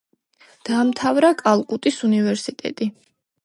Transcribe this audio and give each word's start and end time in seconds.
დაამთავრა 0.69 1.31
კალკუტის 1.43 2.03
უნივერსიტეტი. 2.11 2.93